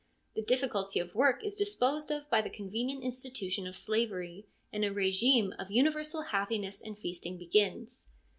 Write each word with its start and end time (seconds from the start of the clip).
The 0.33 0.41
difficulty 0.41 0.99
of 0.99 1.13
work 1.13 1.43
is 1.45 1.55
disposed 1.55 2.09
of 2.09 2.27
by 2.31 2.41
the 2.41 2.49
convenient 2.49 3.03
institution 3.03 3.67
of 3.67 3.75
slavery, 3.75 4.47
and 4.73 4.83
a 4.83 4.89
rigime 4.89 5.53
of 5.59 5.69
universal 5.69 6.23
happiness 6.23 6.81
and 6.81 6.97
feasting 6.97 7.37
begins. 7.37 8.07